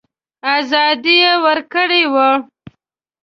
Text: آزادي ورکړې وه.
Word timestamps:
آزادي 0.55 1.17
ورکړې 1.43 2.01
وه. 2.13 2.29